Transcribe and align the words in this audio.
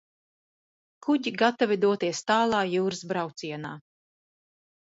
Kuģi 1.07 1.33
gatavi 1.41 1.77
doties 1.85 2.23
tālā 2.31 2.65
jūras 2.73 3.07
braucienā. 3.13 3.75